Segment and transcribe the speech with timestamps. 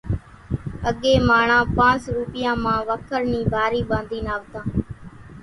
[0.87, 4.65] اڳيَ ماڻۿان پانس روپيان مان وکر نِي ڀارِي ٻاڌينَ آوتان۔